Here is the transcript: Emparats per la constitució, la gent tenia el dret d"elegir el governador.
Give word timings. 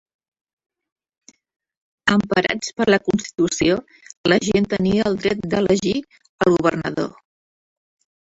Emparats 2.15 2.71
per 2.81 2.87
la 2.93 2.99
constitució, 3.09 3.75
la 4.33 4.39
gent 4.47 4.69
tenia 4.71 5.05
el 5.11 5.19
dret 5.27 5.45
d"elegir 5.53 5.95
el 6.47 6.55
governador. 6.57 7.13